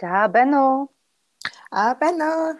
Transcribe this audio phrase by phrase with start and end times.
[0.00, 0.82] За байна уу?
[1.70, 2.52] Аа байна уу.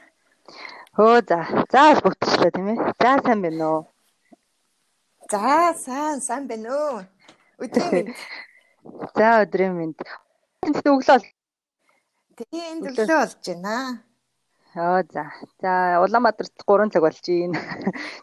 [0.99, 1.39] Хөө за.
[1.73, 2.79] За бол бүгдчлээ тийм ээ.
[2.99, 3.83] За сайн байна уу?
[5.31, 6.99] За сайн сайн байна уу.
[7.63, 8.11] Өдрийн.
[9.19, 10.03] За өдрийн мэнд.
[10.67, 11.23] Энд өглөө.
[12.39, 13.75] Тийм өглөө болж байна.
[14.77, 15.33] Оо за.
[15.63, 17.61] За Улаанбаатарт 3 цаг болж байна.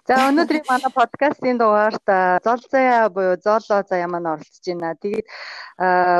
[0.08, 2.06] За өнөөдрийн манай подкастын дугаарт
[2.46, 4.94] зол заяа буюу зооло заяа маань оролцож байна.
[5.02, 5.26] Тэгээд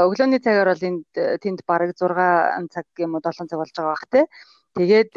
[0.10, 4.06] өглөөний цагаар бол энд тэнд бараг 6 цаг юм уу 7 цаг болж байгаа бах
[4.10, 4.26] те.
[4.74, 5.14] Тэгээд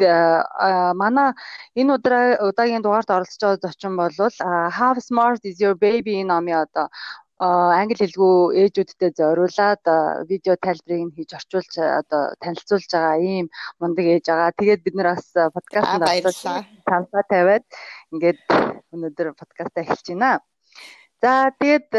[1.01, 1.33] манай
[1.73, 4.13] энэ удаа удаагийн дугаарт оролцож байгаа зочин бол
[4.77, 6.85] How Smart is your baby номын одоо
[7.39, 9.83] англи хэлгүй ээжүүдтэй зориулаад
[10.27, 13.47] видео тайлбарыг нь хийж орчуулж одоо танилцуулж байгаа ийм
[13.79, 14.57] мундаг ээж байгаа.
[14.59, 16.67] Тэгээд бид нэр бас подкастт баярлалаа.
[16.83, 17.65] Тамсаа тавиад
[18.11, 18.39] ингээд
[18.91, 20.43] өнөөдөр подкастаа эхэлж байна.
[21.23, 21.89] За тэгээд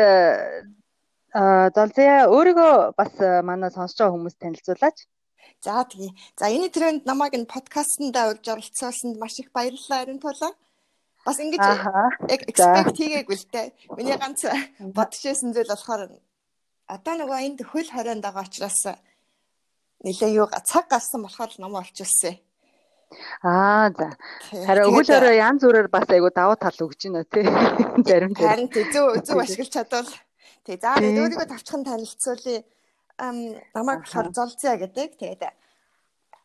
[1.31, 3.13] Золзяа өөрийгөө бас
[3.49, 4.99] манай сонсож байгаа хүмүүс танилцуулаач.
[5.65, 6.13] За тэгье.
[6.37, 10.53] За энэ тренд намайг энэ подкастт урьж оролцуулсанд маш их баярлалаа Арин тулаа.
[11.27, 13.69] Бас ингэж яг expect хийгээгүй л дээ.
[13.97, 14.41] Миний ганц
[14.81, 16.03] бодож байсан зүйл болохоор
[16.89, 18.81] одоо нөгөө энд хөл хорионд байгаа учраас
[20.01, 22.41] нилээ юу цаг гарсан болохоор ном олчихсан.
[23.43, 24.17] Аа за.
[24.67, 27.45] Харин өгөл өрөө янз бүрээр бас айгу давуу тал өгч байна тий.
[28.07, 28.49] Зарим дээр.
[28.49, 30.11] Харин зөв зөв ашиглаж чадвал
[30.65, 30.77] тий.
[30.79, 32.63] За өөрийгөө тавчхан танилцуулъя.
[33.19, 35.19] Ам намайг болохоор золцъя гэдэг.
[35.19, 35.43] Тэгээд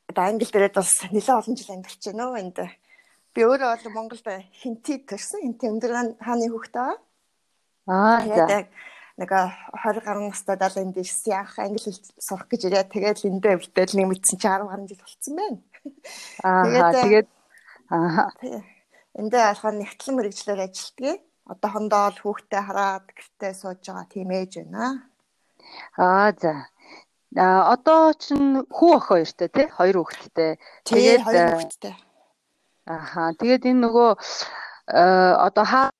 [0.10, 2.58] одоо англи дээрээ бас нэлээд олон жил амьдарч байна нөө энд
[3.36, 5.44] Би өөрөө бол Монголд хинтийг төрсэн.
[5.44, 5.92] Хинтээ өндөр
[6.24, 6.92] хааны хүүхдээ.
[7.92, 8.64] Аа за.
[9.20, 12.88] Нэг 20 гаруй настай далайн дэш яах англи хэл сурах гэж ирээ.
[12.88, 15.60] Тэгээд эндээ өвдөл нэг мэдсэн чи 10 гаруй жил болцсон байна.
[16.48, 17.28] Аа тэгээд
[17.92, 18.32] аа
[19.20, 21.20] эндээ алхаа нэгтлэн мэрэгчлэр ажилтгийг.
[21.44, 25.12] Одоо хондоо л хүүхдээ хараад гэртээ сууж байгаа тийм ээж байна.
[26.00, 26.72] Аа за.
[27.36, 30.52] А одоо ч хүү ах хоёртой тий хоёр хүүхэдтэй.
[30.88, 31.96] Тэгээд хоёр хүүхэдтэй.
[32.86, 33.34] Аха.
[33.40, 34.10] Тэгээд энэ нөгөө
[35.48, 35.95] одоо хаа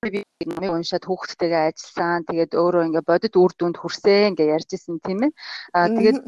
[0.00, 2.24] би номыг уншаад хүүхдтэйгээ ажилласан.
[2.24, 5.32] Тэгээд өөрөө ингээ бодит үр дүнд хүрсэн ингээ ярьж исэн тийм ээ.
[5.76, 6.24] Аа тэгээд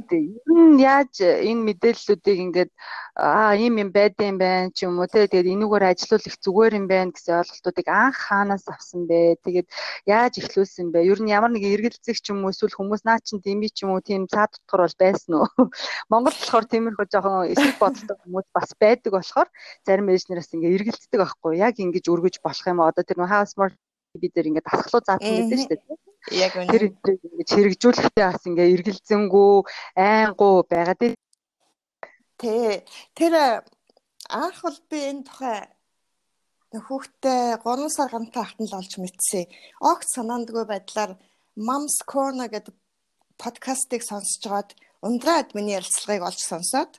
[0.76, 2.70] яаж энэ мэдээллүүдийг ингээд
[3.16, 7.40] аа ийм юм байдсан байх ч юм уу тэгээд энүүгээр ажиллах зүгээр юм байна гэсэн
[7.40, 9.40] ойлголтуудыг анх хаанаас авсан бэ?
[9.40, 9.68] Тэгээд
[10.04, 11.08] яаж эхлүүлсэн бэ?
[11.08, 13.96] Ер нь ямар нэг эргэлзэх ч юм уу эсвэл хүмүүс наа чин би ч юм
[13.96, 15.48] уу тийм цаад тутгар бол байсан уу?
[16.12, 19.48] Монгол болохоор тиймэрхүү жоохон эсрэг бодолтой хүмүүс бас байдаг болохоор
[19.88, 23.56] зарим эжнээс ингээ эргэлздэг байхгүй яг ингэж өргөж болох юм одоо тэр нөө house
[24.20, 25.96] бид нэр ингээд дасгалуу заасан гэдэг шүү дээ.
[26.44, 26.72] Яг үнэ.
[26.72, 29.52] Тэр ингээд хэрэгжүүлэхдээ бас ингээд эргэлзэнгүү
[29.96, 31.00] айнгуу байгаад
[32.42, 32.84] Тэ
[33.16, 33.64] тэр
[34.28, 35.58] анх бол би энэ тухай
[36.72, 39.44] хүүхдээ 3 сар гантаа ахтан л олж мэдсэн.
[39.80, 41.20] Огт санаандгүй байдлаар
[41.56, 42.74] Moms Corner гэдэг
[43.36, 44.70] подкастыг сонсож байгаад
[45.04, 46.92] ундраад миний ярилцлагыг олж сонсоод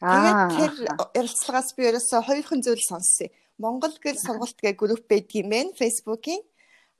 [0.00, 0.72] тэгээд тэр
[1.20, 3.28] ярилцлагаас би ерөөсө хоёрхан зүйл сонссон.
[3.58, 6.42] Монгол гэр сургалт гэх групп байдгийм бэ Facebook-ийн.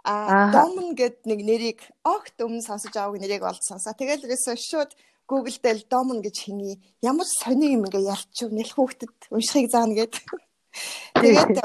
[0.04, 3.94] А Домн гэд нэг нэрийг огт өмнө сонсож аваагүй нэрийг олд сонсоо.
[3.94, 4.90] Тэгэл ерөөсөө шууд
[5.28, 6.80] Google дээр Домн гэж хинье.
[7.02, 10.14] Ямар сони юм ингээ ялчих нэл хүүхдэд уншихыг заана гэд.
[11.22, 11.60] Тэгээд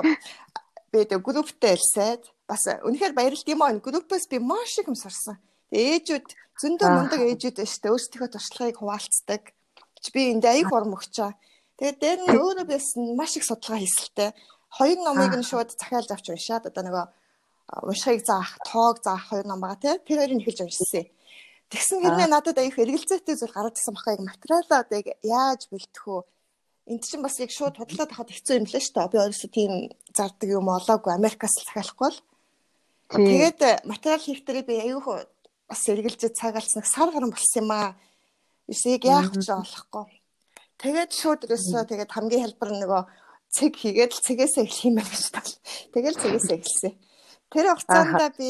[0.92, 3.74] би тэг групптэй элсээд бас үнэхээр баярлт юм аа.
[3.80, 5.40] Группээс би маш их юм сурсан.
[5.72, 6.28] Ээжүүд
[6.62, 7.94] зөндөө мундаг ээжүүд байна шүү дээ.
[7.96, 9.42] Өөрсдийнхөө туршлагыг хуваалцдаг.
[10.14, 11.32] Би энд аяг урам өгчөө.
[11.80, 14.30] Тэгээд дээр нь өөрөө байсан маш их судалгаа хийсэлтэй
[14.78, 17.06] хоёр номыг нь шууд захиалж авч уншаад одоо нөгөө
[17.88, 19.96] уншихыг заах, тоог заах хоёр ном байгаа тий.
[20.08, 21.06] Тэр хоёрыг эхэлж уншсан.
[21.70, 26.22] Тэгсэн хэрнээ надад аяах эргэлзээтэй зүйл гараад ирсэн бахаа яг материалаа одоо яаж бэлтэх үү?
[26.92, 29.10] Энд чинь бас яг шууд бодлоод хахад хэцүү юм л шүү дээ.
[29.10, 29.72] Би өөрөөсөө тийм
[30.14, 32.20] зардаг юм олоогүй Америкаас л захиалахгүй л.
[33.10, 35.08] Тэгээд материал хийхдээ би аяах
[35.66, 37.98] бас эргэлзээ цагаалсан сар гарan болсон юм аа.
[38.70, 40.22] Эсийг яах ч олохгүй.
[40.78, 43.02] Тэгээд шууд ерөөсөө тэгээд хамгийн хэлбэр нөгөө
[43.54, 45.54] цэг хийгээд л цэгээсээ эхлэх юм байна гэж тал.
[45.94, 46.94] Тэгэл цэгээсээ эхэлсэн.
[47.54, 48.50] Тэр хугацаанд би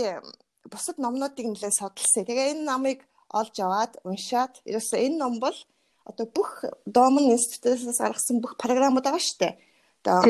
[0.72, 2.24] бусад номнуудыг нэлээд судалсан.
[2.24, 3.00] Тэгээ энэ номыг
[3.36, 5.58] олж аваад уншаад ерөөсөө энэ ном бол
[6.08, 9.54] одоо бүх Домон институтээс гаргасан бүх програмууд байгаа шүү дээ.
[10.08, 10.24] Одоо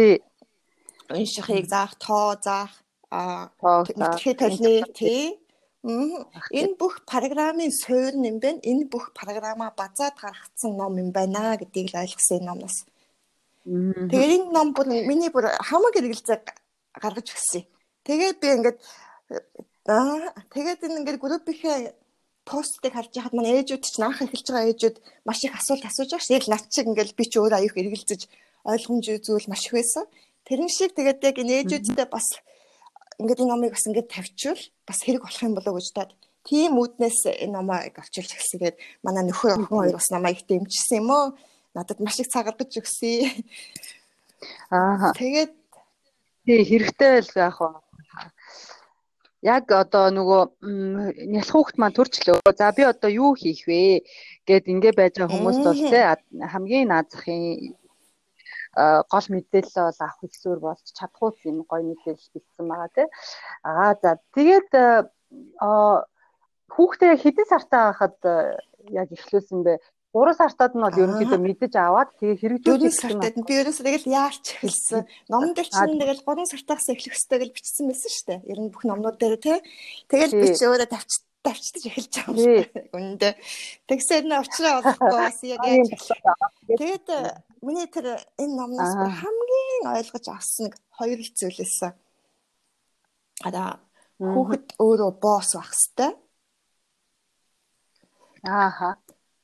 [1.13, 2.73] уншихыг заах, тоо заах,
[3.13, 3.53] аа
[3.85, 5.37] тэгэхээр толны тий
[5.83, 8.63] Энэ бүх програмын суурь юм байна.
[8.63, 12.77] Энэ бүх програмаа базаад гаргацсан ном юм байна гэдгийг л ойлгосон энэ номноос.
[13.63, 16.39] Тэгээд энэ ном бүр миний бүр хамаг эргэлзээ
[16.99, 17.63] гаргаж өгсөн.
[18.03, 18.77] Тэгээд би ингээд
[19.87, 21.95] аа тэгээд энэ ингээд группийнхээ
[22.43, 26.27] постыг харж яхад манай ээжүүд чинь анх эхэлж байгаа ээжүүд маш их асуулт асууж байгаа
[26.27, 26.51] шүү.
[26.51, 28.21] Над шиг ингээд би ч өөр аюух эргэлзэж
[28.67, 30.03] ойлгомжтой зүйл маш их байсан.
[30.43, 32.27] Тэрэн шиг тэгээд яг энэ ээжүүдтэй бас
[33.15, 36.11] ингээд энэ номыг бас ингээд тавьчвал бас хэрэг болох юм болоо гэж таад
[36.43, 38.59] тийм үүднээс энэ номоог авчилж эхэлсэн.
[38.59, 38.77] Тэгээд
[39.07, 41.27] манай нөхөр охин хоёр бас намайг дэмжсэн юм уу?
[41.73, 43.43] Надад маш их цагаргаж өгсөн.
[44.69, 45.13] Аа.
[45.17, 45.53] Тэгээд
[46.45, 47.69] тий хэрэгтэй байл яах вэ?
[49.43, 50.41] Яг одоо нөгөө
[51.33, 52.39] нялх хүүхд маань төрчлөө.
[52.55, 54.05] За би одоо юу хийх вэ?
[54.47, 56.01] гэд ингэ байж байгаа хүмүүст бол те
[56.51, 57.75] хамгийн наазахын
[59.11, 63.07] гол мэдээлэл бол авах хэлсүүр болж чадхууц юм гоё мэдээлэл бэлдсэн байгаа тий.
[63.63, 64.69] Аа за тэгээд
[66.73, 68.17] хүүхдээ хэдэн сартай байхад
[68.91, 69.73] яг эхлүүлсэн бэ?
[70.13, 74.13] 3 сартад нь бол ерөнхийдөө мэдэж аваад тэгээ хэрэгжүүлж 4 сартад нь би ерөөсөө тэгэл
[74.13, 75.01] яарч эхэлсэн.
[75.25, 78.39] Номон дээр чинь тэгэл 3 сартаас эхлэх хэрэгтэй гэж бичсэн байсан шүү дээ.
[78.53, 79.57] Ер нь бүх номнууд дээр тий.
[80.05, 81.11] Тэгэл би ч өөрөө тавьч
[81.43, 82.69] давчдаж эхэлж байгаа юм шиг.
[82.93, 83.29] Үндэ.
[83.89, 85.89] Тэгсээр нь уучраа олохгүй бас яг яаж
[86.69, 87.07] Тэгээд
[87.65, 91.91] миний тэр энэ номноос хамгийн ойлгож авсан нэг хоёр л зүйлээсэн.
[93.43, 93.83] Ада
[94.21, 96.15] хүүхэд өөрөө босс байх хэвээр.
[98.43, 99.02] Ааха.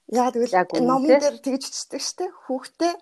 [0.09, 2.94] Яа тэгвэл номон дээр тэгж чичдэг штэ хүүхдээ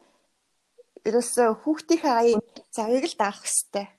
[1.07, 2.44] ерөөсөө хүүхдийнхээ аяыг
[2.75, 3.89] завыг л даах хэвээр.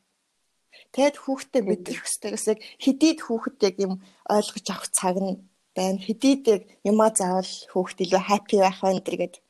[0.93, 3.93] Тэгэд хүүхдээ мэдрэх хэвээр гэсэн яг хэдийд хүүхэд яг юм
[4.29, 5.41] ойлгож авах цаг нь
[5.73, 6.05] байна.
[6.05, 9.41] Хэдийд яг юмаа заавал хүүхд илүү хаппи байх байна гэдэг.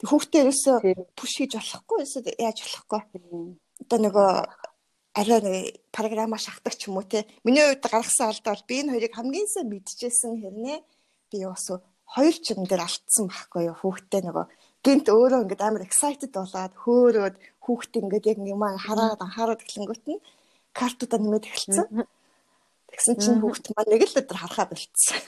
[0.00, 0.76] Тэг хүүхдээ ерөөсөө
[1.12, 3.00] пуш хийж болохгүй эсвэл яаж болохгүй.
[3.84, 4.30] Одоо нөгөө
[5.20, 7.28] арай нэг програма шахдаг ч юм уу те.
[7.44, 10.80] Миний хувьд гаргасан алдаа бол би энэ хоёрыг хамгийн сайн мэдчихсэн хэрнээ
[11.28, 11.68] би бас
[12.12, 14.46] хоёр ч юм дээр алдсан байхгүй юу хүүхдээ нөгөө
[14.84, 20.20] гинт өөрөө ингээд амар excited болоод хөөрөөд хүүхдээ ингээд яг юм хараад анхаарал эхлэнгүүт нь
[20.76, 22.04] картуудаа нэмээд эхэлсэн.
[22.92, 25.20] Тэгсэн чинь хүүхд маань нэг л өдөр харахаа болцсон.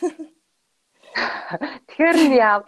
[1.89, 2.63] Тэгэхээр яав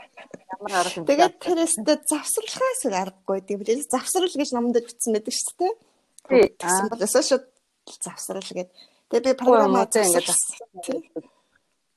[0.54, 1.06] ямар арга юм.
[1.10, 3.84] Тэгээд тэрээсээ завсралхаас үл аргагүй үү.
[3.90, 6.54] Завсрал гэж номонд бичсэн байдаг шүү дээ.
[6.56, 7.44] Тэгсэн бол өсөө шууд
[8.00, 8.70] завсрал гэд.
[9.10, 10.30] Тэгээ би програм ингээд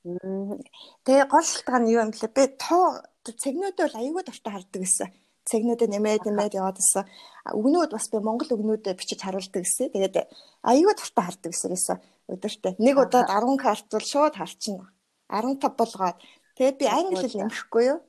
[0.00, 2.32] Тэгээ гол шалтгаан нь юу юм блэ?
[2.32, 5.12] Би тоо цэгнүүдээ бол аюулгүй дуртай хардаг гэсэн.
[5.44, 7.04] Цэгнүүдээ нэмээд нэмээд яваад байсан.
[7.52, 9.92] Өгнүүд бас би монгол өгнүүдэд бичиж харуулдаг гэсэн.
[9.92, 10.16] Тэгээд
[10.64, 12.00] аюулгүй дуртай хардаг гэсэн.
[12.32, 14.88] Өдөртөө нэг удаад 10 карт бол шууд харчихна.
[15.28, 16.16] 15 болгоод
[16.56, 18.00] тэгээд би англи хэл нэмэхгүй юу?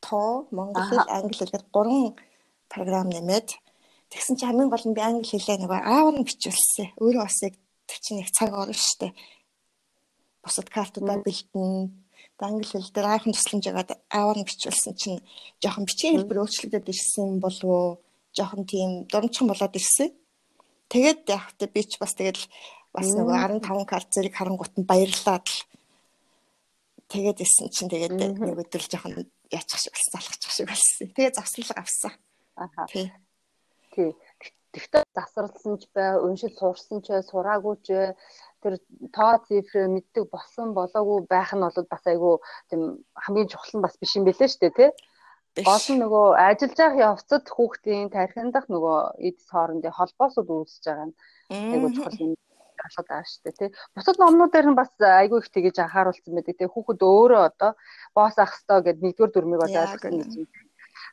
[0.00, 2.16] Тоо, монгол хэл, англи хэл гэдэг гурван
[2.72, 3.60] програм нэмээд
[4.08, 6.96] тэгсэн чинь хамгийн гол нь би англи хэлээ нөгөө аавар нь бичүүлсэн.
[6.96, 7.54] Өөрөө бас яг
[7.90, 9.12] тэр чинь их цаг орно шүү дээ
[10.46, 11.90] бусад картуудаа бэлтэн
[12.38, 15.18] англи хэл дээр айхан тусламж ягаад аавар нь бичүүлсэн чинь
[15.62, 17.88] жоохон бичгийн хэлбэр өөрчлөгдөд ирсэн болов уу
[18.36, 20.12] жоохон тийм дурамчхан болоод ирсэн.
[20.92, 22.44] Тэгээд яг та би ч бас тэгэл
[22.92, 25.58] бас нөгөө 15 карт зэрэг харангуут нь баярлаад л
[27.08, 31.08] тэгээд исэн чинь тэгээд нэг өдөр жоохон яачих шиг болсон залхачих шиг болсон.
[31.16, 32.12] Тэгээд завсрал авсан.
[32.56, 32.86] Аха.
[32.92, 33.08] Тий.
[33.94, 34.12] Тий.
[34.76, 38.12] Тэгтээ завсралсан ч бай, уншил суурсан ч сураагүй ч
[38.60, 38.76] тэр
[39.16, 42.34] тоо цифр мэддэг болсон болоогүй байх нь бол бас айгүй
[42.68, 44.90] тийм хамгийн чухал нь бас биш юм бэлээ шүү дээ тий.
[45.64, 51.16] Нь нөгөө ажиллаж явах явцад хүүхдийн тархиндах нөгөө эд хоорондын холбоосод үүсэж байгаа нь
[51.72, 52.32] айгүй чухал юм
[53.08, 53.70] даа шүү дээ тий.
[53.96, 56.68] Бусад номнуудаар нь бас айгүй их тэгэж анхааруулсан байдаг тий.
[56.68, 57.72] Хүүхэд өөрөө одоо
[58.12, 60.48] боос ах хэвээр гэд нэгдүгээр дүрмийг бол ойлгосон гэж юм.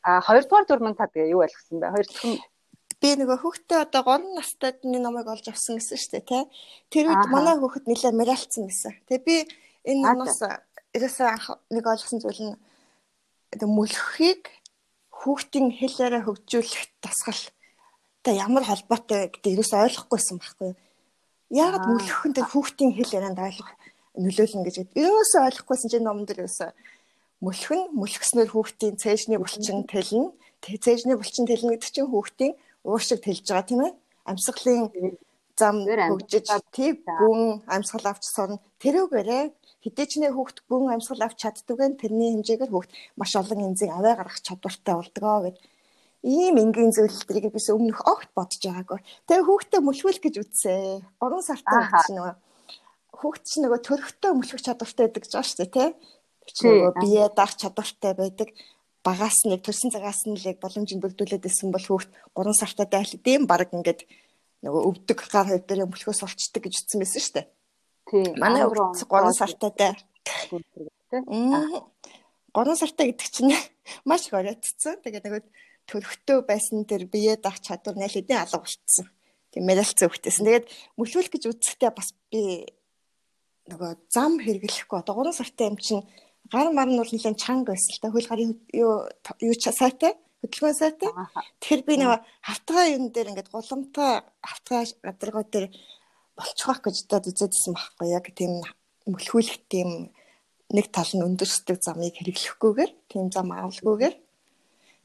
[0.04, 1.96] А хоёрдугаар дүрмэн та тэгээ юу ойлгосон бэ?
[1.96, 2.44] Хоёр дахь
[3.04, 6.44] би нөгөө хүүхдээ одоо 3 настайд нэг номыг олж авсан гэсэн шүү дээ тий.
[6.88, 8.94] Тэр үед манай хүүхэд нэлээд мэрэлцсэн гэсэн.
[9.12, 9.36] Тэгээ би
[9.92, 10.40] энэ номоос
[10.96, 11.28] ерөөсөө
[11.76, 12.56] нэг ойлгосон зүйл нь
[13.52, 14.48] одоо мөлхийг
[15.12, 17.44] хүүхдийн хэлээрээ хөгжүүлэх тасгал
[18.24, 20.80] одоо ямар холбоотой гэдэг ерөөсөө ойлгохгүйсэн байхгүй юу.
[21.52, 23.72] Яагаад мөлхөнд хүүхдийн хэл ярианд ойлгох
[24.16, 26.72] нөлөөлнө гэж ерөөсөө ойлгохгүйсэн чинь номон дээр ерөөсөө
[27.44, 30.32] мөлхөн мөлхснээр хүүхдийн цээжний булчин тэлнэ.
[30.64, 33.94] Цээжний булчин тэлнэ гэдэг чинь хүүхдийн уушиг тэлж байгаа тийм ээ.
[34.30, 34.82] Амьсгалын
[35.60, 38.60] зам хөгжиж тийм гүн амьсгал авч сорно.
[38.82, 39.44] Тэрүүгээрээ
[39.84, 44.42] хідээчнээ хүүхд гүн амьсгал авч чаддаг нь тэрний хэмжээгээр хүүхд маш олон янзын аваа гаргах
[44.42, 45.58] чадвартай болдгоо гэд
[46.24, 49.00] ийм энгийн зөвлөлтийг бис өмнөх огт бодож байгаагүй.
[49.28, 51.04] Тэгээ хүүхдээ мөлхвөл гэж үтсээ.
[51.20, 52.36] 3 сартай чинь нөгөө
[53.20, 55.90] хүүхд чинь нөгөө төрхтөө мөлхөх чадвартай байдаг гэж байна шүү дээ, тий?
[56.48, 58.50] Чи нөгөө бие даах чадвартай байдаг
[59.04, 63.44] багаас нэг төрсэн цагаас нь л яг боломжийг бүрдүүлээд исэн бол хүүхд 3 сартаа дайлдсан
[63.44, 64.08] баг ингээд
[64.64, 67.48] нөгөө өвдөг гар хойд дээр мөлхөөс олчдаг гэж утсан байсан шүү дээ.
[68.08, 68.32] Тийм.
[68.40, 69.94] Манай хүүхд 3 сартаа дай.
[70.48, 70.64] Тийм.
[71.12, 73.52] 3 сартаа гэдэг чинь
[74.08, 75.04] маш их оройтцсан.
[75.04, 75.44] Тэгээд нөгөө
[75.92, 79.12] төрхтөө байсан тэр бие даах чадвар найл хэдийн алга болцсон.
[79.52, 80.48] Тийм медальцсан хүүхдээсэн.
[80.48, 82.72] Тэгээд мөлхүүлэх гэж үзэхдээ бас би
[83.68, 86.08] нөгөө зам хэрэглэхгүй одоо 3 сартаа юм чинь
[86.53, 89.09] гар мар нь бол нэлээд чанга байсан л та хөл гарын юу
[89.43, 90.13] юу ч сайтай
[90.43, 91.11] хөдөлгөөн сайтай.
[91.61, 95.67] Тэгэхээр би нэг хавтгай юм дээр ингээд гуламтай хавтгай гадаргуу дээр
[96.39, 98.63] болчих واخ гэж дод үзээдсэн байхгүй яг тийм
[99.11, 100.15] мөлхүүлэх тийм
[100.71, 104.15] нэг тал нь өндөрсдөг замыг хэрэглэхгүйгээр тийм зам авалгүйгээр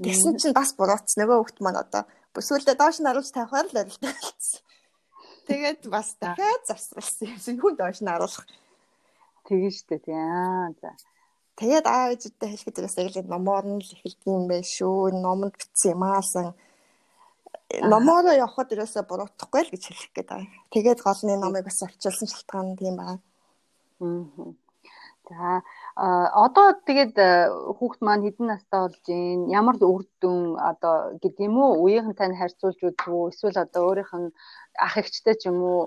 [0.05, 2.03] тэгсэн чинь бас бурууц нөгөө хүүхд маань одоо
[2.38, 4.62] сүүлдээ доош нь аруулж тавихаар л арилтаа болсон.
[5.47, 7.62] Тэгээд бас дахиад завсарласан юм.
[7.62, 8.47] Хүн доош нь аруулах.
[9.45, 10.15] Тэгэн штэ тий.
[10.15, 10.95] Аа за.
[11.58, 15.10] Тэгээд аав ээжтэй хэлэхэд тэрээс яг л номоор нь л эхэлдэг юм байх шүү.
[15.18, 16.54] Номонд бичсэн юм аасан
[17.68, 20.62] номоор явхад ерөөсө буруутахгүй л гэж хэлэх гээд байгаа.
[20.72, 23.20] Тэгээд голны номыг бас авчилсан шалтгаан тийм байна.
[24.00, 24.56] Аа.
[25.28, 25.60] За
[26.48, 27.14] одоо тэгээд
[27.76, 29.52] хүүхд маань хэдэн настай болж байна?
[29.52, 31.84] Ямар үр дүн одоо гэдэг юм уу?
[31.84, 33.28] Үеийнхэнтэй харьцуулж үзв үү?
[33.36, 34.32] Эсвэл одоо өөрийнх нь
[34.80, 35.80] ах эгчтэй ч юм уу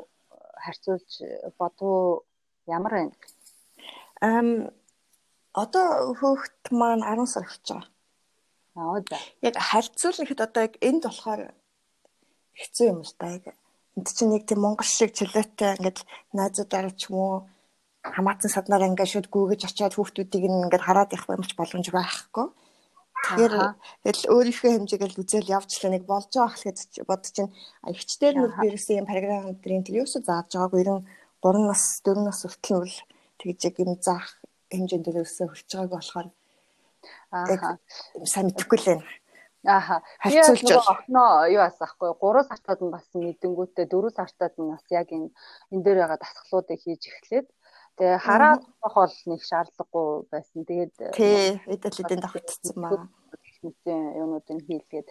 [0.61, 1.09] харьцуулж
[1.57, 2.21] бодвоо
[2.69, 3.15] ямар байна?
[4.21, 4.69] Ам
[5.53, 7.87] одоо хүүхд маань 10 сар болж байгаа.
[8.75, 9.17] Аа за.
[9.41, 11.41] Яг харьцуулахад одоо яг энд болохоор
[12.55, 13.27] хэцүү юм л да.
[13.97, 15.99] Энд чинь нэг тийм монгол шиг чөлөөтэй ингээд
[16.31, 17.33] найзуудаар ч юм уу
[18.01, 22.47] хамаатан саднаар ингээд шууд гүгэж очиад хүүхдүүдийг ингээд хараад явах юмч боломж байхгүй.
[23.21, 23.55] Тэгэхээр
[24.01, 27.53] тэгэл өөрийнхөө хэмжээгээр үзэл явжлаа нэг болж байгаа гэхэд бодож чинь
[27.85, 31.05] ихчдэр нүр бирсэн юм програм өдрийн тэр юусо зааж байгааг ер нь
[31.43, 32.97] 3 нас 4 нас хүртэл нь
[33.37, 36.27] тэгж яг юм заах хэмжээнд дээрээсээ хүрч байгааг болохоор
[37.35, 37.77] аа
[38.31, 39.05] сайн мэдэхгүй л байна.
[39.75, 40.01] Ааха.
[40.23, 45.29] Харьцуулж огноо юу асаахгүй 3 сартад нь бас мэдэнгүүтээ 4 сартад нь бас яг энэ
[45.71, 47.47] энэ дээр байгаа дасгалуудыг хийж эхлээд
[47.97, 50.65] Тэгээ хараад бол нэг шаардлагагүй байсан.
[50.65, 53.05] Тэгээд тий, эдэл эдэн давтцсан маа.
[53.45, 55.07] Техникийн юмнуудыг хийлгээд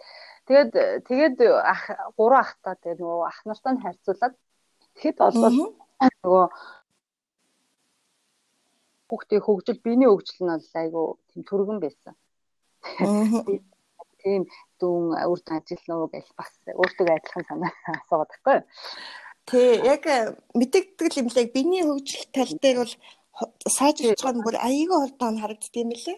[0.49, 0.71] тэгээд
[1.07, 1.83] тэгээд ах
[2.17, 4.35] гурван ахтаа тэгээд нөгөө ах нартай нь харьцуулаад
[4.97, 5.37] тэгэхэд бол
[6.19, 6.45] нөгөө
[9.11, 12.15] хүүхдийн хөгжил биений хөгжил нь бол айгүй тийм түргэн байсан.
[14.21, 14.45] Тийм
[14.79, 18.59] дүүн үрд ажиллана уу гэж бас өөртөө адилхан санаа асуугаад байхгүй.
[19.49, 21.49] Тий, яг э, мэдэгдэл юм лээ.
[21.49, 22.93] Биний хөгжил тал дээр бол
[23.65, 26.17] сайжруулж байгаа нь бүр аяйгүй хурдан харагддаг юм лээ.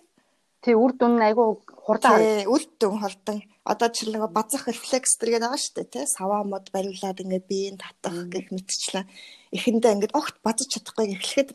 [0.64, 1.48] Тий, үр дүн нь аяйгүй
[1.88, 2.20] хурдан.
[2.20, 3.40] Тий, үр дүн хурдан.
[3.64, 6.06] Одоо ч нэг базах рефлекс тэргээд байгаа шүү дээ, тий.
[6.08, 9.08] Саваа мод бариулаад ингээд биеийн татах гэх мэтчлэн
[9.56, 11.50] эхэндээ ингээд огт базаж чадахгүй эхлэхэд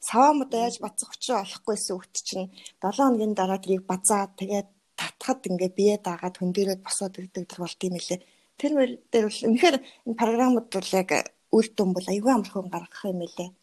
[0.00, 2.50] саваа мод яаж базах учраа олохгүйсэн үт чинь
[2.82, 4.68] 7 хоногийн дараа тэрийг базаад тэгээд
[5.00, 8.20] татхад ингээд бие даагаад хөндөрөөд босоод ирдэг болд юм лээ
[8.58, 11.10] Тэр мөр дээр бол үнэхээр энэ програмууд бол яг
[11.54, 13.54] үр дүн бол аюул амархан гаргах юм элэ.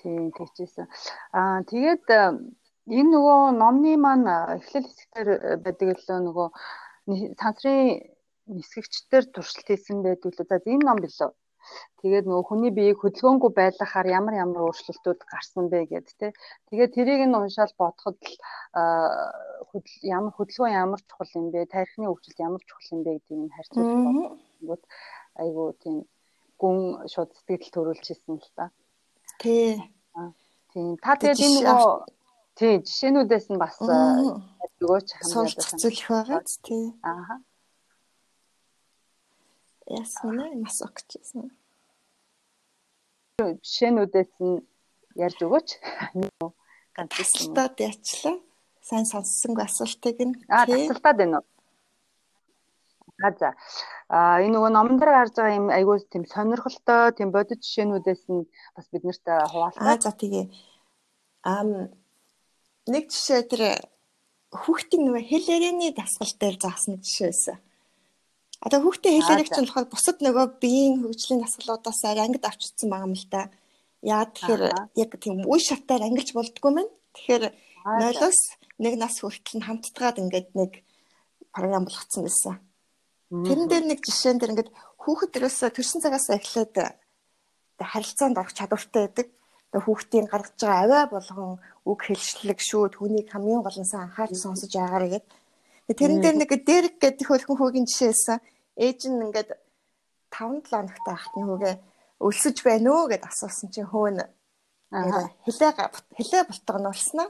[0.00, 0.88] Тийм тэгчихсэн.
[1.36, 2.20] Аа тэгээд э,
[2.88, 4.24] энэ нөгөө номны маань
[4.56, 5.28] эхлэл хэсгээр
[5.60, 6.48] байдаг л нөгөө
[7.36, 8.00] сансрын
[8.48, 10.40] нисгэгчдэр туршилт хийсэн байдаг л.
[10.40, 11.30] За энэ ном билүү.
[11.98, 16.36] Тэгээд нөгөө хүний биеийг хөдөлгөөнгүй байлгахаар ямар ямар өөрчлөлтүүд гарсан бэ гэд тэ.
[16.70, 18.36] Тэгээд тэрийг нь уншаал бодоход л
[20.06, 21.66] ямар хөдөлгөөн ямар чухал юм бэ?
[21.66, 23.90] Тарихны хөгжилд ямар чухал юм бэ гэдгийг нь харьцуулж
[24.62, 24.82] бодгод
[25.42, 25.96] айгу тийм
[26.60, 26.78] гүн
[27.10, 28.70] шууд сэтгэл төрүүлж ирсэн л та.
[29.42, 29.78] Тий.
[30.74, 30.98] Тийм.
[31.02, 31.94] Та тэгээд энэ нөгөө
[32.58, 36.84] тий жишээнүүдээс нь бас өгөөч хамгаалж цэцүүлэх байгаа тий.
[37.02, 37.42] Ааха.
[39.88, 41.48] Ясна нас огчсэн.
[43.40, 44.60] Жишээнүүдээс нь
[45.16, 45.68] ярьж өгөөч.
[46.92, 48.36] Тасалтаад яачлаа.
[48.84, 50.34] Сайн сонссонгүй асуултыг нь.
[50.52, 51.46] Аа тасалтаад байна уу?
[53.24, 53.54] А за.
[54.12, 58.44] А энэ нөгөө номон дээр гарч байгаа юм айгүй тийм сонирхолтой тийм бодит жишээнүүдээс нь
[58.76, 59.88] бас бид нарт хуваалцаа.
[59.88, 60.46] А за тэгээ.
[61.42, 61.90] Ам
[62.92, 63.62] нэг жишээ тэр
[64.52, 67.58] хүүхдийн нөгөө хэл ярианы дасгал дээр заасан жишээ байсан.
[68.58, 73.26] Одоо хүүхдээ хэлээрэг чинь болохоор бусад нөгөө биеийн хөгжлийн дасгалуудаас ангид авчирсан байгаа юм л
[73.30, 73.42] да.
[74.02, 74.62] Яа тэгэхээр
[74.98, 76.88] яг тийм үе шатаар ангилж болдгоо мэн.
[77.14, 77.44] Тэгэхээр
[78.02, 78.40] нойлоос
[78.82, 80.72] нэг нас хүртэл нь хамттгаад ингээд нэг
[81.54, 82.58] програм болгоцсон байсан.
[83.30, 86.74] Тэрэн дээр нэг жишээн дээр ингээд хүүхэд ерөөсө төрсэн цагаас эхлээд
[87.78, 89.28] харилцаанд орох чадвартай байдаг.
[89.70, 91.50] Тэгээ хүүхдийн гаргаж байгаа аваа болгон
[91.86, 95.30] үг хэлшлэг шүүд хүнийг хамгийн гол нь анхаарч сонсож байгаарэ гэдэг
[95.88, 98.44] Тэрэн дээр нэг Дерек гэдэг хөлхөн хүүгийн жишээсэн.
[98.76, 99.56] Ээж нь ингээд
[100.28, 101.74] 5-7 хоногтой ахтны хүүгээ
[102.20, 104.20] өлсөж байна уу гэд асуусан чинь хөөн
[105.48, 105.72] хилээ
[106.16, 107.28] хилээ бултга нь улснаа.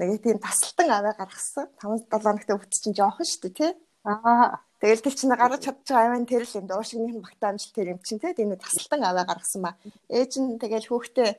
[0.00, 1.68] Нэг тийм тасалтан аваа гаргасан.
[1.84, 3.72] 5-7 хоногтой хүүхд чинь жоохон шүү дээ тий.
[4.08, 4.64] Аа.
[4.80, 6.66] Тэгэл тэр чинь гаргаж чадчих аваа тэр л юм.
[6.72, 8.32] Уушигны багтаамжил тэр юм чинь тий.
[8.32, 9.76] Энэ тасалтан аваа гаргасан ба.
[10.08, 11.30] Ээж нь тэгэл хүүхдээ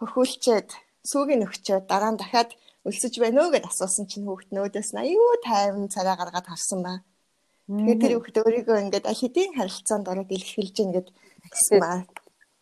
[0.00, 0.68] хөхүүлчээд
[1.04, 2.50] сүүгийн өгчөөд дараа нь дахиад
[2.88, 7.04] өлсөж байна уу гэд асуусан чинь хүүхд нөөдөөс нь аюу тайван царай гаргаад харсан ба.
[7.68, 11.08] Тэгээд тэр хүүхд өөрийгөө ингээд аль хэдийн харилцаанд ороод илэрхийлж гин гэд
[11.44, 11.92] хэлсэн ба.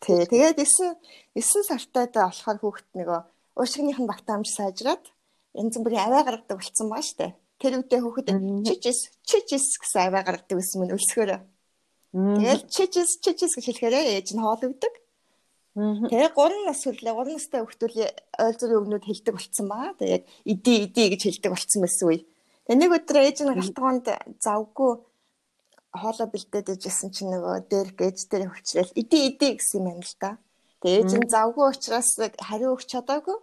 [0.02, 0.26] Тий.
[0.26, 0.98] Тэгээд 9
[1.38, 3.20] 9 сартайдаа болохоор хүүхд нөгөө
[3.56, 5.04] уушгиных нь багтаамж сайжраад
[5.54, 7.34] янз бүрийн аваа гаргадаг болсон баа штэ.
[7.58, 8.28] Тэр үедээ хүүхэд
[8.66, 11.40] чичис чичис гэсэн аваа гаргадаг гэсэн мөн өлсгөөрөө.
[12.14, 14.94] Тэгэл чичис чичис гэж хэлэхээр ээж нь хоол өгдөг.
[15.78, 17.99] Тэгээ 3 нас хүрлээ 3 настай хүүхдүүл
[18.42, 19.94] ойл зүрийн өгнүүд хэлдэг болцсон баа.
[19.94, 22.20] Тэгээ яг иди иди гэж хэлдэг болцсон байсан үе.
[22.66, 24.06] Тэгээ нэг өдөр ээж нь галтгоонд
[24.42, 24.92] завгүй
[25.94, 30.42] хоолоо бэлдээд ижсэн чинь нөгөө дээр ээж дээр хөвчлэл иди иди гэсэн юм л да.
[30.82, 33.38] Тэгээ ээж нь завгүй учраас хариу өгч чадаагүй.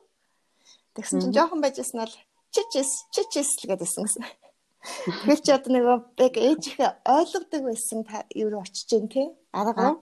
[0.99, 2.13] Тэгсэн чинь жоохон байжсэн нь
[2.51, 4.23] чичис чичис л гэдсэн гэсэн.
[4.85, 9.97] Тэгэхээр чи одоо нөгөө яг ээжийнхээ ойлгодог байсан та юу очиж гин тий арга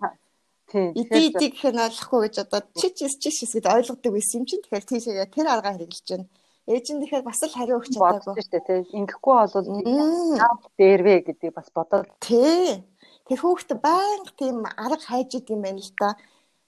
[0.74, 4.64] иди иди гэх нь ойлгохгүй гэж одоо чичис чичис гэдээ ойлгодог байсан юм чинь.
[4.66, 6.28] Тэгэхээр тийшээ тэр аргаа хэрэгжилж байна.
[6.68, 8.20] Ээж нь тэгэхээр бас л хариу өгч чадаагүй.
[8.20, 8.82] Бодсон шүү дээ тий.
[9.00, 9.68] Ингэхгүй бол
[10.80, 12.08] дээрвэ гэдэг бас бодоод.
[12.24, 12.84] Тий.
[13.28, 16.16] Тэр хүүхд байнга тийм арга хайж идэм байна л да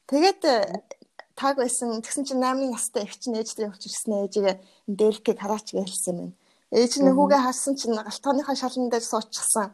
[0.08, 0.42] тэгээд
[1.36, 4.56] таг байсан тэгсэн чинь 8 настай их чинь ээжтэй өгч ирсэн ээжигээ
[4.88, 6.32] дээлхийг хараач гэж хэлсэн юм
[6.74, 9.70] Ээж нь хүүгээ харсан чинь галтгооныхаа шалан дээр суучихсан.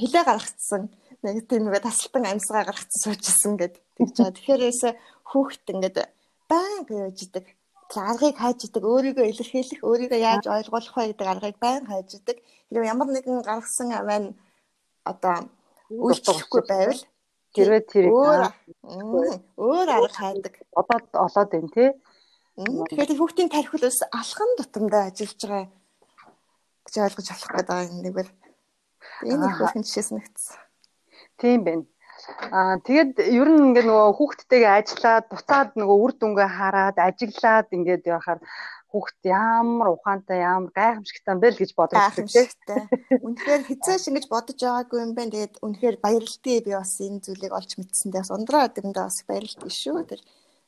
[0.00, 0.82] Хилээ гаргацсан.
[1.24, 4.36] Нэг тийм нэг тасалтан амьсгаа гаргацсан суучсан гэд тэгж байгаа.
[4.36, 4.88] Тэгэхээрээсэ
[5.24, 5.96] хүүхэд ингээд
[6.52, 7.46] байн гэж идэг.
[7.94, 12.36] Аргыг хайж идэг, өөрийгөө илэрхийлэх, өөрийгөө яаж ойлгуулах вэ гэдэг аргыг байн хайж идэг.
[12.68, 14.34] Хэрвээ ямар нэгэн гаргасан аваа
[15.04, 15.36] одоо
[15.88, 17.02] үйлчлэхгүй байвал
[17.54, 20.54] тэрвээ тэр өөр арга хайдаг.
[20.74, 21.90] Одоо олоод байна тий.
[22.58, 25.66] Тэгэхээр хүүхдийн тархилс алхам тутамдаа ажиллаж байгаа
[26.84, 28.28] гэж ойлгож болох гэдэг юм нэг бэр.
[29.30, 30.63] Энэ их хөрхэн жишээс нэгтсэн.
[31.40, 31.84] Тийм байна.
[32.54, 38.08] Аа тэгээд ер нь ингээ нөгөө хүүхдтэйгээ ажиллаад буцаад нөгөө үр дүнгээ хараад ажиглаад ингээд
[38.08, 38.40] явахаар
[38.94, 42.86] хүүхд ямар ухаантай ямар гайхамшигтай бэ л гэж бодож байна.
[43.26, 45.34] Үнэхээр хизээш ингэж бодож байгаагүй юм байна.
[45.34, 49.98] Тэгээд үнэхээр баярлалтай би бас энэ зүйлийг олж мэдсэндээ бас ундраа дэмдээ бас баярлалтай шүү.
[50.06, 50.20] Тэр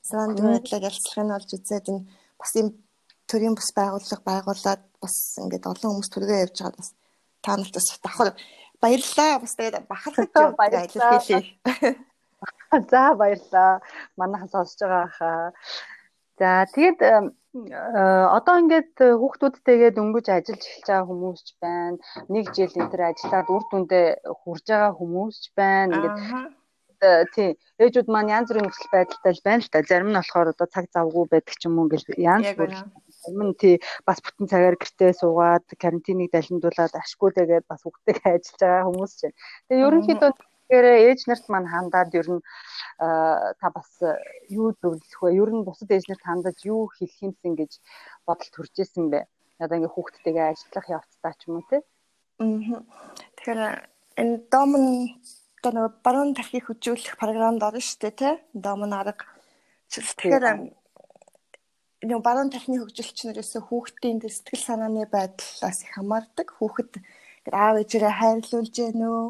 [0.02, 2.02] санаанд байдлаар ялцлахын олж үзээд энэ
[2.42, 2.68] бас юм
[3.30, 6.90] төрийн бас байгууллага байгуулад бас ингээд олон хүмүүс төргөө явж байгаа бас
[7.46, 8.30] та нарт бас давхар
[8.82, 10.28] баярлалаа бас тэгээд бахархаж
[10.60, 11.20] баярлалаа.
[12.90, 13.80] За баярлалаа.
[14.16, 15.52] Манайхан сонсож байгаа хаа.
[16.40, 17.00] За тэгээд
[18.36, 21.96] одоо ингээд хүүхдүүдтэйгээ дөнгөж ажиллаж эхэлж байгаа хүмүүс ч байна.
[22.28, 24.08] Нэг жил энэ төр ажиллаад үр дүндээ
[24.40, 25.94] хүрж байгаа хүмүүс ч байна.
[25.96, 26.18] Ингээд
[27.04, 29.84] Э, тий ээжүүд маань янз бүрийн нөхцөл байдалтай л байна л та.
[29.84, 32.72] Зарим нь болохоор одоо цаг завгүй байдаг ч юм уу ингээл янз бүр.
[33.30, 38.86] Нь тий бас бүтэн цагаар гэртээ суугаад карантиныг далиндуулаад ашгүй тэгээд бас хүүхдтэйгээ ажиллаж байгаа
[38.86, 39.38] хүмүүс ч байна.
[39.68, 42.42] Тэгээ ерөнхийдөө тэгэхээр ээж нарт маань хандаад ер нь
[42.98, 43.90] та бас
[44.50, 45.38] юу зөвлөх вэ?
[45.38, 47.72] Ер нь бусад ээж нарт хандаж юу хэлэх юмсан гэж
[48.26, 49.30] бодол төрж исэн бэ?
[49.62, 51.82] Одоо ингээ хүүхдтэйгээ ажиллах явцдаа ч юм уу тий.
[52.42, 52.82] Аа.
[53.38, 53.60] Тэгэхээр
[54.20, 54.92] энэ дом нь
[55.62, 58.34] одоо нөгөө баруун тархийг хөжүүлэх програмд орно шүү дээ тий.
[58.52, 59.24] Домон арга.
[59.90, 60.44] Тэгэхээр
[62.06, 66.54] нөгөө баруун тархины хөгжилчнэрээс хүүхдийн сэтгэл санааны байдлаас их хамаардаг.
[66.54, 67.02] Хүүхэд
[67.50, 69.26] аав ээжээрээ хайрлуулж гэнэ үү?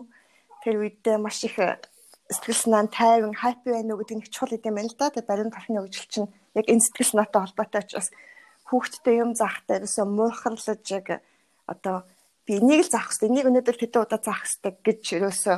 [0.61, 4.91] Тэр үедээ маш их сэтгэл санаанд тайван хаппи байна уу гэдэг нэг чухал юм байна
[4.93, 5.09] л да.
[5.09, 8.09] Тэгээ баруун тархины хөгжилч нь яг энэ сэтгэл санаатай холбоотой учраас
[8.69, 11.07] хүүхдтэй юм заахтай ерөөсөө муухарлаж яг
[11.71, 12.05] одоо
[12.47, 15.57] би энийг л заах хэрэгтэй, энийг өнөөдөр хэдэн удаа заах хэрэгтэй гэж ерөөсөө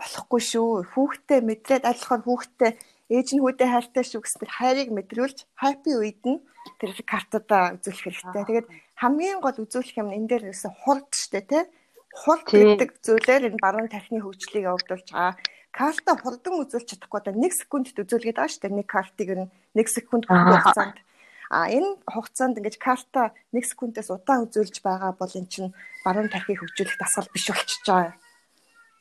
[0.00, 0.68] болохгүй шүү.
[0.96, 2.70] Хүүхдээ мэдрээд алхахаар хүүхдээ
[3.08, 6.40] ээж нь хүүдээ хайртай шүү гэсэн хайрыг мэдрүүлж happy үед нь
[6.80, 8.44] тэр картуудаа үзүүлэх хэрэгтэй.
[8.44, 8.68] Тэгээд
[9.00, 11.64] хамгийн гол үзүүлэх юм энэ дээр ерөөсө хурд штэ тий.
[12.12, 15.36] Хурд гэдэг зүйлээр энэ баруун тархины хөгжлийг явуулж байгаа.
[15.72, 18.68] Карта хурдан үзүүлж чадахгүй да 1 секундэд үзүүлгээд байгаа штэ.
[18.68, 21.00] Нэг картыг нь 1 секунд хугацаанд
[21.48, 25.72] А энэ хугацаанд ингэж карта 1 секундээс удаан үзүүлж байгаа бол эн чинь
[26.04, 28.14] баруун тархийг хөгжүүлэх дасгал биш болчихж байгаа.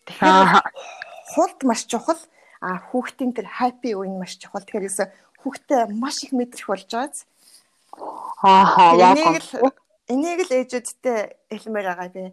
[0.08, 0.48] Тэгэхээр
[1.36, 2.20] хурд маш чухал
[2.62, 4.66] а хүүхдийн тэр happy үе маш чухал.
[4.66, 5.06] Тэгэхээр ерөөсө
[5.42, 7.26] хүүхдээ маш их мэдрэх болж байгааз.
[8.44, 9.74] Аа яг энийг л
[10.10, 11.20] энийг л ээжүүдтэй
[11.52, 12.24] хэлмээр байгаа би.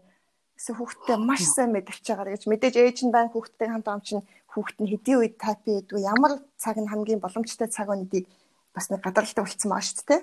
[0.57, 4.25] Эсвэл хүүхдээ маш сайн мэдэрч байгаа гэж мэдээж ээж нь байн хүүхдтэй хамт ам чинь
[4.55, 8.31] хүүхд нь хэдийн үед happy гэдэг ямар цаг нь хамгийн боломжтой цаг өнөдийг
[8.75, 10.23] бас нэг гадралтай болцсон маа шүү дээ.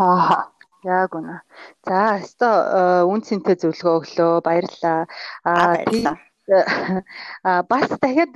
[0.00, 0.50] Аа
[0.80, 1.44] Яг үнэ.
[1.84, 4.40] За, өстой үн цэнтэй зөвлөгөө өглөө.
[4.40, 5.04] Баярлалаа.
[5.44, 5.76] Аа,
[7.44, 8.34] А бас дахиад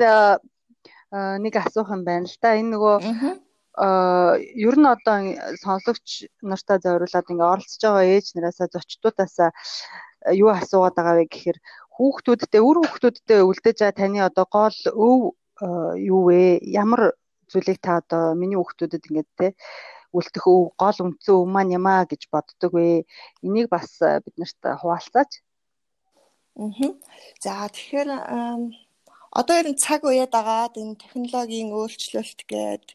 [1.45, 2.55] нэг асуух юм байна л да.
[2.59, 2.97] Энэ нөгөө
[3.75, 5.17] ер нь одоо
[5.59, 9.51] сонсогч нартаа зориулаад ингээ оролцож байгаа ээж нараасаа зочдуудаасаа
[10.33, 11.59] юу асуугаад байгаа вэ гэхээр
[11.95, 15.21] хүүхдүүдтэй үр хүүхдүүдтэй үлдээж байгаа таны одоо гол өв
[15.99, 16.63] юу вэ?
[16.67, 17.15] Ямар
[17.51, 19.47] зүйлийг та одоо миний хүүхдүүдэд ингээд те
[20.15, 23.07] үлдэх өв гол үндсэн өв маань юм аа гэж боддог вэ?
[23.47, 25.44] Энийг бас биднэрт хуваалцаач.
[26.57, 26.91] Аа.
[27.43, 28.11] За тэгэхээр
[29.35, 32.87] одоо ер нь цаг үеэд агаад энэ технологийн өөрчлөлт гээд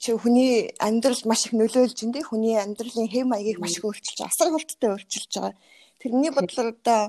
[0.00, 4.48] чи хүний амьдралд маш их нөлөөлж энэ хүний амьдралын хэм маягийг маш их өөрчилж асар
[4.52, 5.54] хурдтай өөрчилж байгаа.
[6.00, 7.00] Тэрний бодлоор одоо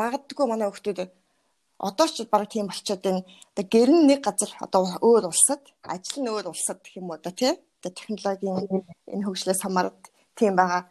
[0.00, 1.10] магадгүй манай хүмүүс
[1.82, 3.22] одоо ч баг тийм болчиход байна.
[3.50, 7.18] Одоо гэр нь нэг газар одоо өөр улсад, ажил нь өөр улсад гэх юм уу
[7.18, 7.58] да тий.
[7.82, 9.98] Одоо технологийн энэ хөгжлөөс хамаарат
[10.38, 10.86] тийм байгаа.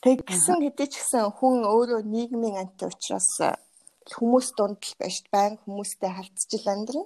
[0.00, 0.24] Тэг.
[0.24, 3.36] Гисэн хэдий ч гэсэн хүн өөрөө нийгмийн анти учраас
[4.08, 7.04] хүмүүс дунд л байж байн хүмүүстэй харьцаж амьдрна.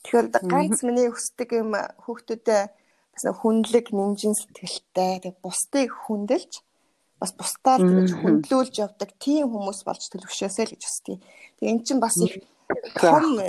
[0.00, 2.72] Тэгэхээр ганц миний хүсдэг юм хүүхдүүдэд
[3.12, 6.64] бас хүнлэг, нэмжин сэтгэлтэй тэг бусдыг хүндэлж
[7.20, 11.16] бас бусдаар тэгж хөндлүүлж явдаг тийм хүмүүс болж төлөвшөөсэй л гэж хүсдэг.
[11.60, 12.44] Тэг эн чинь бас их
[12.96, 13.40] том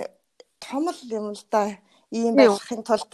[0.60, 1.76] том л юм л да.
[2.12, 3.12] Ийм байхын тулд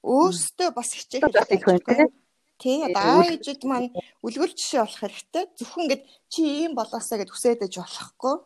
[0.00, 2.08] өөрсдөө бас хичээх хэрэгтэй.
[2.56, 3.92] Тий одоо ээжүүд маань
[4.24, 5.44] үлгэр жишээ болох хэрэгтэй.
[5.58, 8.36] Зөвхөн ингэж чи ийм болоосаа гэж хүсэж болохгүй.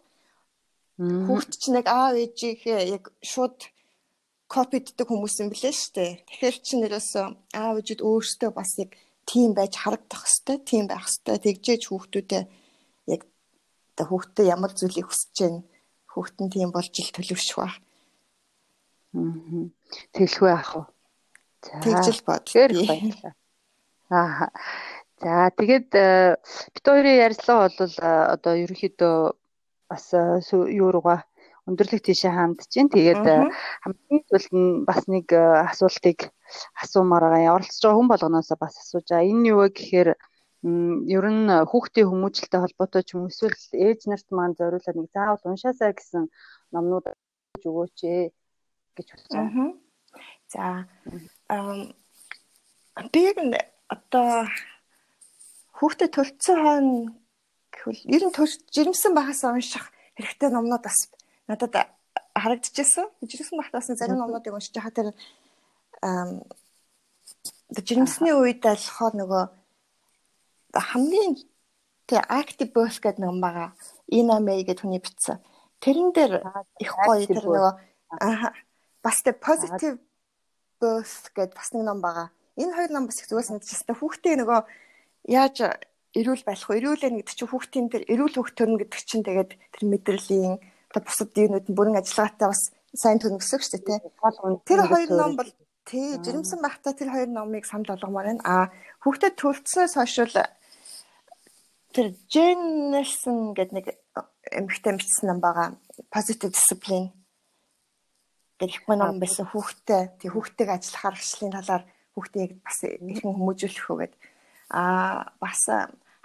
[1.00, 3.58] Хүүхд чинь яг аав ээжийнхээ яг шууд
[4.50, 6.26] копиддаг хүмүүс юм блэ штэ.
[6.26, 7.10] Тэгэхээр чи нэрээс
[7.54, 8.98] аав ээжүүд өөрсдөө бас яг
[9.30, 12.46] тийм байж харагдах хэвээр тийм байх хэвээр тэгжээж хүүхдүүдэд
[13.14, 13.22] яг
[13.94, 15.62] одоо хүүхдээ ямар зүйлийг хүсэж байна
[16.10, 17.70] хүүхд нь тийм болж ил төлөвшөх ба.
[19.14, 19.70] Аа.
[20.14, 20.86] Тэглэхгүй ах уу.
[21.62, 21.78] За.
[21.84, 22.44] Тэгжил бод.
[22.50, 23.32] Баярлалаа.
[24.10, 24.50] Аа.
[25.20, 26.36] За тэгээд э,
[26.74, 29.16] бит хоёрын ярилцлага бол э, одоо ерөнхийдөө
[29.92, 30.40] бас э,
[30.72, 31.28] юу руугаа
[31.68, 32.88] өндөрлөг тийшээ хандж чинь.
[32.88, 36.32] Тэгээд хамгийн сүүлд нь бас нэг асуултыг
[36.80, 37.60] асуумаар байгаа.
[37.60, 39.28] Оролцож байгаа хүн болгоноос бас асууж байгаа.
[39.28, 40.10] Энэ юу вэ гэхээр
[41.14, 45.92] ер нь хүүхдийн хүмүүжлэлтэй холбоотой ч юм эсвэл ээж нарт маань зориулаад нэг заавал уншаасаа
[45.92, 46.32] гэсэн
[46.72, 47.12] номнууд
[47.60, 48.32] өгөөч ээ
[48.96, 49.76] гэж байгаа.
[50.48, 50.64] За
[53.12, 53.22] би
[53.90, 54.46] одоо
[55.78, 56.94] хүүхдэд төлцсөн хойно
[57.74, 58.34] гэвэл ер нь
[58.74, 61.10] жирэмсэн багаас унших хэрэгтэй номнууд бас
[61.50, 61.90] надад
[62.34, 63.10] харагдчихсан.
[63.22, 65.08] Жирэмсэн багтаас зарим номнуудыг уншиж байгаа тэр
[67.88, 69.44] жирэмсний үед болохоор нөгөө
[70.74, 71.34] хамгийн
[72.06, 73.74] тэг active birth гэдэг ном байгаа.
[74.10, 75.38] Ина Мэй гэдэг хүний бичсэн.
[75.80, 76.32] Тэрэн дээр
[76.78, 77.72] их гоё тэр нөгөө
[79.02, 79.98] бас тэг positive
[80.80, 82.28] birth гэдэг бас нэг ном байгаа.
[82.60, 83.96] Энэ хоёр ном бас их зүгээс мэдчихсэн.
[83.96, 84.60] Хүүхдээ нөгөө
[85.32, 85.56] яаж
[86.12, 86.78] эрүүл байх вэ?
[86.78, 90.54] Эрүүлээ гэдэг чинь хүүхдийн тэр эрүүл хөх төрн гэдэг чинь тэгээд тэр мэдрэлийн
[90.90, 93.98] одоо бусад юунууд нь бүрэн ажиллагаатай бас сайн төнөсөх шүү дээ тий.
[94.66, 95.50] Тэр хоёр ном бол
[95.86, 98.42] тий жирэмсэн байхдаа тэр хоёр номыг санал болгомоор байна.
[98.42, 98.74] А
[99.06, 100.18] хүүхдэд төлцснөөс хойш
[101.94, 103.86] тэр Jane Nelson гэдэг нэг
[104.50, 105.78] эмэгтэй бичсэн ном байгаа.
[106.10, 107.14] Positive Discipline
[108.58, 111.82] гэх их ном байсан хүүхдэд тий хүүхдтэйг ажиллах аргачлалын талаар
[112.14, 114.14] хүүхдийг бас ихэнх хүмүүжүүлэх үгээд
[114.70, 115.66] а бас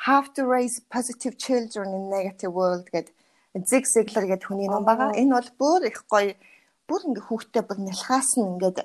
[0.05, 3.13] How to Raise Positive Children in Negative World гэдэг
[3.63, 5.15] Zig Ziglar гэдэг хүний ном байгаа.
[5.15, 6.35] Энэ бол бүр их гоё.
[6.85, 8.83] Бүр ингээ хүүхдтэй бүр нялхаас нь ингээд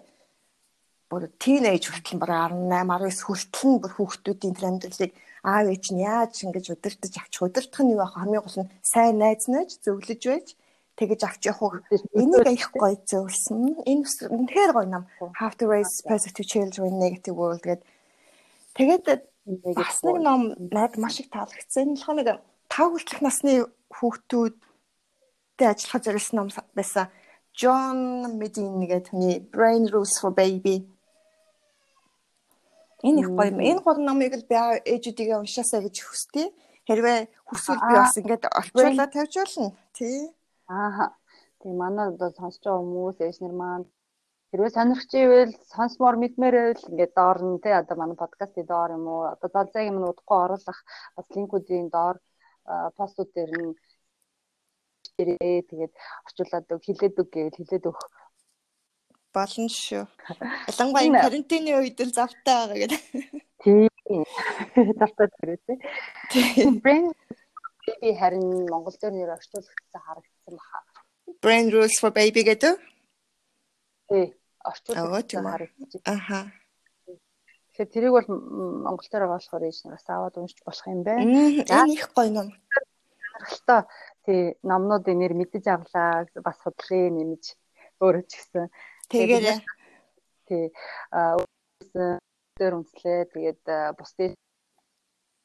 [1.10, 6.04] бүр тийнейж хүртэл бүр 18 19 хүртэл нь бүр хүүхдүүдийн тэр амьдралыг аав ээж нь
[6.06, 8.14] яаж ингэж удирдах авчих удирдах нь юу ах?
[8.14, 10.46] Хамгийн гол нь сайн найз нэж зөвлөж байж
[11.00, 11.80] тэгэж авч явах
[12.12, 13.80] энийг их гоё зөвлөсөн.
[13.88, 15.04] Энэ үнэхээр гоё нам
[15.40, 17.88] How to Raise Positive Children in Negative World гэдэг.
[18.76, 19.06] Тэгээд
[19.80, 21.96] бас нэг ном надад маш их таалагдсан.
[21.96, 22.28] Энэ болохоор нэг
[22.68, 23.52] 5 хүртэлх насны
[23.96, 27.08] хүүхдүүдтэй ажиллах зориулсан ном байсан.
[27.56, 30.84] John Medine гэдэг хүний Brain Rules for Baby
[33.02, 33.60] Энэ их гоё юм.
[33.64, 36.52] Энэ гол номыг л би ээжүүдийгээ уншаасаа гэж хүсдэг.
[36.84, 39.72] Хэрвээ хүсвэл би бас ингээд орчуулаад тавьж болно.
[39.96, 40.28] Тий.
[40.70, 41.06] Аа.
[41.60, 43.86] Тий манай одоо сонсож байгаа хүмүүс ээжнэр маань
[44.50, 49.04] хэрвээ сонирхч ивэл сонсмоор мэдмээр байвал ингээд доор нь тий одоо манай подкастын доор юм
[49.12, 50.80] уу одоо залзаагийн минь удахгүй оруулах
[51.16, 52.16] бас линкүүдийн доор
[52.96, 53.72] постууд дээр нь
[55.70, 55.92] тэгээд
[56.26, 58.08] орчуулад өг хилээд өг гэвэл хилээд өгөх
[59.34, 60.04] болно шүү.
[60.70, 63.02] Ялангуяа энэ карантины үед л завтай байгаа гэдэг.
[63.62, 64.22] Тийм.
[65.00, 65.60] Завтай зэрэг
[66.30, 66.82] тийм.
[66.82, 67.06] Brain
[67.86, 70.78] baby харин Монгол дээр нэр орчуулагдсан харагдсан баха.
[71.42, 72.74] Brain rules for baby гэдэг.
[74.08, 74.26] Тий.
[74.64, 76.00] Орчуулагдсан харагдсан.
[76.04, 76.52] Аха.
[77.72, 78.28] Тэгэхээр тэрийг бол
[78.84, 81.24] Монгол дээр байгаа болохоор ийш нараас аваад уншиж болох юм байна.
[81.64, 82.48] Энэ их гоё ном.
[83.32, 83.82] Харгалтай
[84.26, 87.44] тий номнуудын нэр мэдэж авлаа бас судлаа нэмж
[88.02, 88.68] өөрөө ч гэсэн
[89.08, 89.58] Тэгээрээ
[90.48, 90.64] тий
[92.60, 93.62] дээр үнслээ тэгээд
[93.96, 94.36] бусдын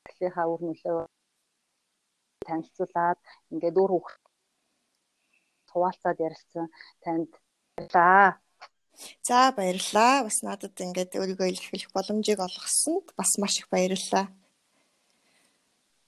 [0.09, 0.99] эхлийнхаа үр нөлөө
[2.45, 3.19] танилцуулаад
[3.51, 4.21] ингээд өөр хүүхд
[5.75, 6.71] хуваалцаад ярилцсан
[7.03, 7.29] танд
[7.75, 8.39] баярлаа.
[9.21, 10.23] За баярлалаа.
[10.23, 14.31] Бас надад ингээд өөрийгөө илэрхийлэх боломжийг олгосонд бас маш их баярлалаа.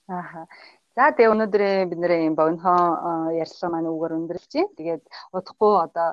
[0.08, 0.48] Ааха.
[0.96, 4.76] За тэгээ өнөөдрийн бидний юм богинохон ярьслага маань үгээр өндөрлж байна.
[4.80, 5.04] Тэгээд
[5.36, 6.08] удахгүй одоо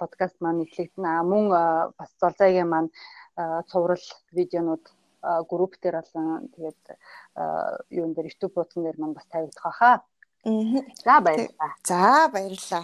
[0.00, 1.22] подкаст маань нэтлэгдэнэ.
[1.22, 1.44] Мөн
[1.94, 2.90] бас золзайгийн маань
[3.70, 4.02] цуврал
[4.34, 4.84] видеонууд
[5.50, 6.82] групп дээр болон тэгээд
[7.94, 10.02] юун дээр YouTube хуудсан дээр маань бас тавигдах хаа.
[10.42, 10.82] Аа.
[11.04, 11.72] За баярлалаа.
[11.84, 12.76] За баярлалаа.